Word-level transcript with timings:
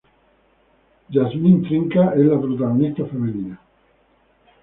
Jasmine 1.11 1.61
Trinca 1.67 2.15
es 2.15 2.25
la 2.25 2.41
protagonista 2.41 3.05
femenina. 3.05 3.61